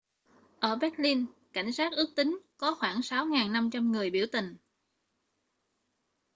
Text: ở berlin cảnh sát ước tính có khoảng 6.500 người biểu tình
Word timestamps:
ở 0.59 0.75
berlin 0.75 1.25
cảnh 1.53 1.71
sát 1.73 1.91
ước 1.93 2.13
tính 2.15 2.39
có 2.57 2.75
khoảng 2.79 2.99
6.500 2.99 3.91
người 3.91 4.09
biểu 4.09 4.25
tình 4.31 4.55